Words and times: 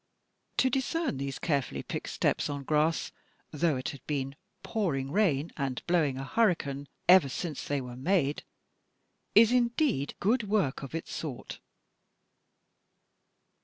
To 0.57 0.71
discern 0.71 1.17
these 1.17 1.37
carefully 1.37 1.83
picked 1.83 2.09
steps 2.09 2.49
on 2.49 2.63
grass, 2.63 3.11
though 3.51 3.77
it 3.77 3.89
had 3.89 4.01
been 4.07 4.35
"pouring 4.63 5.11
rain 5.11 5.51
and 5.55 5.85
blowing 5.85 6.17
a 6.17 6.23
hurricane" 6.23 6.87
ever 7.07 7.29
since 7.29 7.63
they 7.67 7.81
were 7.81 7.95
made, 7.95 8.41
is 9.35 9.51
indeed 9.51 10.15
good 10.19 10.49
work 10.49 10.81
of 10.81 10.95
its 10.95 11.13
sort! 11.13 11.59